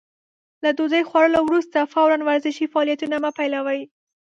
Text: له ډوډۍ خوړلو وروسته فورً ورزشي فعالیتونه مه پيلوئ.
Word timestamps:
له 0.63 0.69
ډوډۍ 0.77 1.03
خوړلو 1.09 1.39
وروسته 1.45 1.89
فورً 1.93 2.19
ورزشي 2.29 2.65
فعالیتونه 2.73 3.15
مه 3.23 3.31
پيلوئ. 3.37 3.81